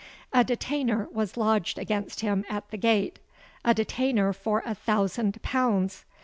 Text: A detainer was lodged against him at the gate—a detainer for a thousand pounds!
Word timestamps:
A 0.33 0.43
detainer 0.43 1.07
was 1.11 1.37
lodged 1.37 1.77
against 1.77 2.21
him 2.21 2.43
at 2.49 2.71
the 2.71 2.77
gate—a 2.77 3.75
detainer 3.75 4.33
for 4.33 4.63
a 4.65 4.73
thousand 4.73 5.39
pounds! 5.43 6.05